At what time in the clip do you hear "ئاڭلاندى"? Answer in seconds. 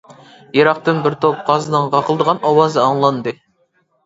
2.87-3.37